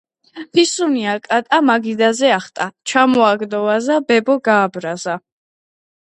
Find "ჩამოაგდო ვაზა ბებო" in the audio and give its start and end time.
2.91-4.39